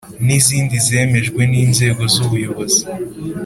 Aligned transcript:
nizindi 0.25 0.75
zemejwe 0.87 1.41
n’inzego 1.51 2.01
z’ubuyobozi; 2.13 2.83